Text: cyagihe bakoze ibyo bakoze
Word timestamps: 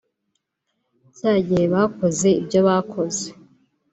cyagihe 1.15 1.65
bakoze 1.73 2.27
ibyo 2.41 2.59
bakoze 2.67 3.27